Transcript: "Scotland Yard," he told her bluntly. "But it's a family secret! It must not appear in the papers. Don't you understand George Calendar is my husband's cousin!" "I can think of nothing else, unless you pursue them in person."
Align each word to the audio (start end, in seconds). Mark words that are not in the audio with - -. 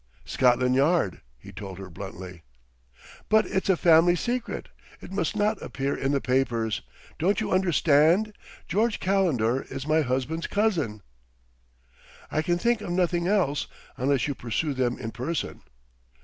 "Scotland 0.25 0.73
Yard," 0.73 1.21
he 1.37 1.51
told 1.51 1.77
her 1.77 1.87
bluntly. 1.87 2.41
"But 3.29 3.45
it's 3.45 3.69
a 3.69 3.77
family 3.77 4.15
secret! 4.15 4.69
It 4.99 5.11
must 5.11 5.35
not 5.35 5.61
appear 5.61 5.95
in 5.95 6.11
the 6.11 6.19
papers. 6.19 6.81
Don't 7.19 7.39
you 7.39 7.51
understand 7.51 8.33
George 8.67 8.99
Calendar 8.99 9.61
is 9.69 9.85
my 9.85 10.01
husband's 10.01 10.47
cousin!" 10.47 11.03
"I 12.31 12.41
can 12.41 12.57
think 12.57 12.81
of 12.81 12.89
nothing 12.89 13.27
else, 13.27 13.67
unless 13.95 14.27
you 14.27 14.33
pursue 14.33 14.73
them 14.73 14.97
in 14.97 15.11
person." 15.11 15.61